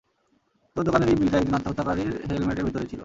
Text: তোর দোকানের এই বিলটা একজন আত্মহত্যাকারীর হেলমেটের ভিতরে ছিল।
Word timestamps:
তোর 0.75 0.83
দোকানের 0.83 1.09
এই 1.09 1.15
বিলটা 1.15 1.37
একজন 1.37 1.55
আত্মহত্যাকারীর 1.55 2.11
হেলমেটের 2.29 2.65
ভিতরে 2.65 2.85
ছিল। 2.85 2.99